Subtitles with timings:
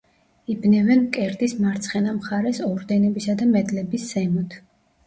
[0.53, 4.61] იბნევენ მკერდის მარცხენა მხარეს ორდენებისა და მედლების ზემოთ.